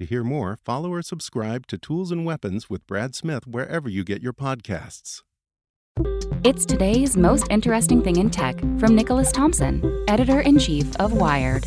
To 0.00 0.06
hear 0.06 0.22
more, 0.22 0.56
follow 0.64 0.92
or 0.92 1.02
subscribe 1.02 1.66
to 1.66 1.76
Tools 1.76 2.12
and 2.12 2.24
Weapons 2.24 2.70
with 2.70 2.86
Brad 2.86 3.16
Smith 3.16 3.48
wherever 3.48 3.88
you 3.88 4.04
get 4.04 4.22
your 4.22 4.32
podcasts. 4.32 5.22
It's 6.44 6.64
today's 6.64 7.16
most 7.16 7.48
interesting 7.50 8.00
thing 8.00 8.14
in 8.14 8.30
tech 8.30 8.60
from 8.78 8.94
Nicholas 8.94 9.32
Thompson, 9.32 10.04
editor 10.06 10.38
in 10.38 10.56
chief 10.60 10.94
of 11.00 11.12
Wired. 11.14 11.66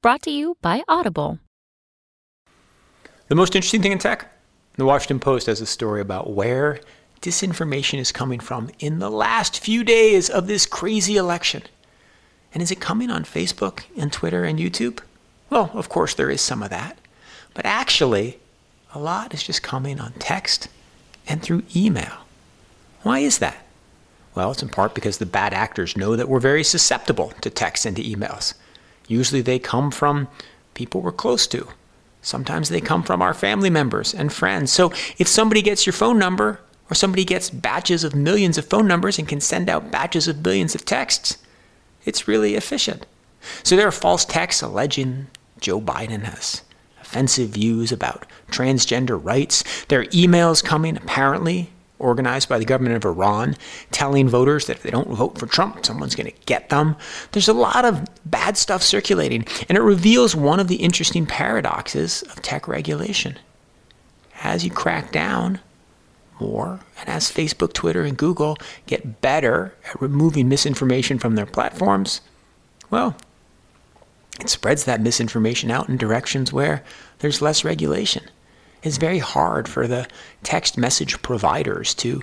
Brought 0.00 0.22
to 0.22 0.30
you 0.30 0.56
by 0.62 0.84
Audible. 0.88 1.38
The 3.28 3.34
most 3.34 3.54
interesting 3.54 3.82
thing 3.82 3.92
in 3.92 3.98
tech? 3.98 4.32
The 4.76 4.86
Washington 4.86 5.20
Post 5.20 5.48
has 5.48 5.60
a 5.60 5.66
story 5.66 6.00
about 6.00 6.30
where 6.30 6.80
disinformation 7.20 7.98
is 7.98 8.10
coming 8.10 8.40
from 8.40 8.70
in 8.78 9.00
the 9.00 9.10
last 9.10 9.62
few 9.62 9.84
days 9.84 10.30
of 10.30 10.46
this 10.46 10.64
crazy 10.64 11.18
election. 11.18 11.64
And 12.54 12.62
is 12.62 12.70
it 12.70 12.80
coming 12.80 13.10
on 13.10 13.24
Facebook 13.24 13.82
and 13.98 14.10
Twitter 14.10 14.44
and 14.44 14.58
YouTube? 14.58 15.00
Well, 15.50 15.70
of 15.74 15.88
course, 15.88 16.14
there 16.14 16.30
is 16.30 16.40
some 16.40 16.62
of 16.62 16.70
that. 16.70 16.98
But 17.54 17.66
actually, 17.66 18.38
a 18.94 18.98
lot 18.98 19.32
is 19.34 19.42
just 19.42 19.62
coming 19.62 20.00
on 20.00 20.12
text 20.18 20.68
and 21.26 21.42
through 21.42 21.62
email. 21.74 22.18
Why 23.02 23.20
is 23.20 23.38
that? 23.38 23.64
Well, 24.34 24.52
it's 24.52 24.62
in 24.62 24.68
part 24.68 24.94
because 24.94 25.18
the 25.18 25.26
bad 25.26 25.54
actors 25.54 25.96
know 25.96 26.16
that 26.16 26.28
we're 26.28 26.40
very 26.40 26.64
susceptible 26.64 27.32
to 27.40 27.48
text 27.48 27.86
and 27.86 27.96
to 27.96 28.02
emails. 28.02 28.54
Usually 29.08 29.40
they 29.40 29.58
come 29.58 29.90
from 29.90 30.28
people 30.74 31.00
we're 31.00 31.12
close 31.12 31.46
to. 31.48 31.68
Sometimes 32.20 32.68
they 32.68 32.80
come 32.80 33.02
from 33.02 33.22
our 33.22 33.32
family 33.32 33.70
members 33.70 34.12
and 34.12 34.32
friends. 34.32 34.72
So 34.72 34.92
if 35.16 35.28
somebody 35.28 35.62
gets 35.62 35.86
your 35.86 35.92
phone 35.92 36.18
number, 36.18 36.60
or 36.90 36.94
somebody 36.94 37.24
gets 37.24 37.50
batches 37.50 38.04
of 38.04 38.14
millions 38.14 38.58
of 38.58 38.66
phone 38.66 38.86
numbers 38.86 39.18
and 39.18 39.26
can 39.28 39.40
send 39.40 39.68
out 39.68 39.90
batches 39.90 40.28
of 40.28 40.42
billions 40.42 40.74
of 40.74 40.84
texts, 40.84 41.38
it's 42.04 42.28
really 42.28 42.54
efficient. 42.54 43.06
So 43.62 43.76
there 43.76 43.88
are 43.88 43.92
false 43.92 44.24
texts 44.24 44.62
alleging 44.62 45.28
Joe 45.60 45.80
Biden 45.80 46.22
has 46.22 46.62
offensive 47.00 47.50
views 47.50 47.92
about 47.92 48.26
transgender 48.50 49.22
rights. 49.22 49.64
There 49.86 50.00
are 50.00 50.06
emails 50.06 50.62
coming, 50.64 50.96
apparently 50.96 51.70
organized 51.98 52.48
by 52.48 52.58
the 52.58 52.64
government 52.64 52.96
of 52.96 53.04
Iran, 53.04 53.56
telling 53.90 54.28
voters 54.28 54.66
that 54.66 54.76
if 54.76 54.82
they 54.82 54.90
don't 54.90 55.08
vote 55.08 55.38
for 55.38 55.46
Trump, 55.46 55.84
someone's 55.86 56.14
going 56.14 56.30
to 56.30 56.38
get 56.44 56.68
them. 56.68 56.96
There's 57.32 57.48
a 57.48 57.54
lot 57.54 57.84
of 57.84 58.06
bad 58.24 58.56
stuff 58.56 58.82
circulating, 58.82 59.46
and 59.68 59.78
it 59.78 59.82
reveals 59.82 60.36
one 60.36 60.60
of 60.60 60.68
the 60.68 60.76
interesting 60.76 61.26
paradoxes 61.26 62.22
of 62.22 62.42
tech 62.42 62.68
regulation. 62.68 63.38
As 64.42 64.64
you 64.64 64.70
crack 64.70 65.12
down 65.12 65.60
more, 66.38 66.80
and 67.00 67.08
as 67.08 67.32
Facebook, 67.32 67.72
Twitter, 67.72 68.02
and 68.02 68.18
Google 68.18 68.58
get 68.86 69.22
better 69.22 69.74
at 69.86 70.00
removing 70.00 70.48
misinformation 70.48 71.18
from 71.18 71.34
their 71.34 71.46
platforms, 71.46 72.20
well, 72.90 73.16
it 74.40 74.48
spreads 74.50 74.84
that 74.84 75.00
misinformation 75.00 75.70
out 75.70 75.88
in 75.88 75.96
directions 75.96 76.52
where 76.52 76.82
there's 77.18 77.42
less 77.42 77.64
regulation. 77.64 78.24
It's 78.82 78.98
very 78.98 79.18
hard 79.18 79.68
for 79.68 79.86
the 79.86 80.06
text 80.42 80.76
message 80.76 81.20
providers 81.22 81.94
to 81.94 82.22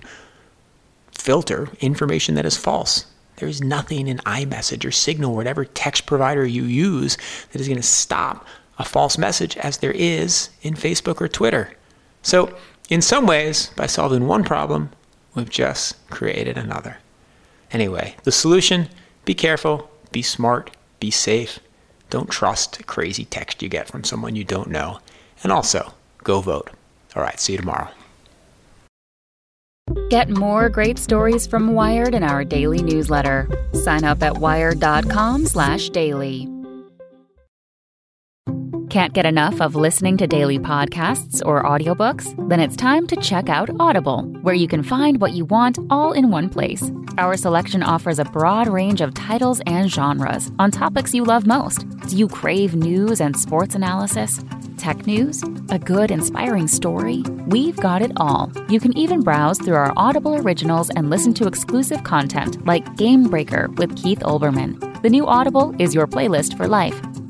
filter 1.11 1.69
information 1.79 2.35
that 2.35 2.45
is 2.45 2.57
false. 2.57 3.05
There 3.37 3.49
is 3.49 3.61
nothing 3.61 4.07
in 4.07 4.17
iMessage 4.19 4.85
or 4.85 4.91
Signal, 4.91 5.35
whatever 5.35 5.65
text 5.65 6.05
provider 6.05 6.45
you 6.45 6.63
use, 6.63 7.17
that 7.51 7.59
is 7.59 7.67
going 7.67 7.77
to 7.77 7.83
stop 7.83 8.45
a 8.77 8.85
false 8.85 9.17
message 9.17 9.57
as 9.57 9.77
there 9.77 9.91
is 9.91 10.49
in 10.61 10.75
Facebook 10.75 11.19
or 11.21 11.27
Twitter. 11.27 11.75
So, 12.21 12.55
in 12.89 13.01
some 13.01 13.25
ways, 13.25 13.71
by 13.75 13.87
solving 13.87 14.27
one 14.27 14.43
problem, 14.43 14.91
we've 15.35 15.49
just 15.49 16.07
created 16.09 16.57
another. 16.57 16.97
Anyway, 17.71 18.15
the 18.23 18.31
solution 18.31 18.87
be 19.25 19.33
careful, 19.33 19.89
be 20.11 20.21
smart, 20.21 20.71
be 20.99 21.09
safe, 21.09 21.59
don't 22.13 22.29
trust 22.29 22.85
crazy 22.85 23.25
text 23.25 23.63
you 23.63 23.69
get 23.69 23.87
from 23.87 24.03
someone 24.03 24.35
you 24.35 24.43
don't 24.43 24.69
know. 24.69 24.99
And 25.41 25.51
also, 25.51 25.95
go 26.23 26.41
vote. 26.41 26.69
All 27.15 27.23
right, 27.23 27.39
see 27.39 27.53
you 27.53 27.57
tomorrow. 27.57 27.89
Get 30.09 30.29
more 30.29 30.69
great 30.69 30.99
stories 30.99 31.47
from 31.47 31.73
Wired 31.73 32.13
in 32.13 32.21
our 32.23 32.45
daily 32.45 32.83
newsletter. 32.83 33.49
Sign 33.73 34.03
up 34.03 34.21
at 34.21 34.37
wired.com/daily. 34.37 36.62
Can't 38.93 39.13
get 39.13 39.25
enough 39.25 39.59
of 39.59 39.73
listening 39.73 40.17
to 40.17 40.27
daily 40.27 40.59
podcasts 40.59 41.41
or 41.43 41.63
audiobooks? 41.63 42.29
Then 42.47 42.59
it's 42.59 42.75
time 42.75 43.07
to 43.07 43.15
check 43.15 43.49
out 43.49 43.71
Audible, 43.79 44.21
where 44.43 44.53
you 44.53 44.67
can 44.67 44.83
find 44.83 45.19
what 45.19 45.31
you 45.31 45.45
want 45.45 45.79
all 45.89 46.11
in 46.11 46.29
one 46.29 46.47
place. 46.47 46.91
Our 47.17 47.35
selection 47.35 47.81
offers 47.81 48.19
a 48.19 48.25
broad 48.25 48.67
range 48.67 49.01
of 49.01 49.15
titles 49.15 49.61
and 49.65 49.91
genres 49.91 50.51
on 50.59 50.69
topics 50.69 51.11
you 51.11 51.23
love 51.23 51.47
most. 51.47 51.89
Do 52.07 52.15
you 52.15 52.27
crave 52.27 52.75
news 52.75 53.19
and 53.19 53.35
sports 53.35 53.73
analysis? 53.73 54.39
Tech 54.77 55.07
news? 55.07 55.41
A 55.69 55.79
good, 55.79 56.11
inspiring 56.11 56.67
story? 56.67 57.23
We've 57.47 57.77
got 57.77 58.03
it 58.03 58.11
all. 58.17 58.51
You 58.69 58.79
can 58.79 58.95
even 58.95 59.21
browse 59.21 59.57
through 59.57 59.73
our 59.73 59.93
Audible 59.97 60.35
originals 60.35 60.91
and 60.91 61.09
listen 61.09 61.33
to 61.35 61.47
exclusive 61.47 62.03
content 62.03 62.63
like 62.67 62.95
Game 62.95 63.27
Breaker 63.27 63.69
with 63.69 63.97
Keith 63.97 64.19
Olbermann. 64.19 65.01
The 65.01 65.09
new 65.09 65.25
Audible 65.25 65.75
is 65.79 65.95
your 65.95 66.05
playlist 66.05 66.55
for 66.55 66.67
life. 66.67 67.01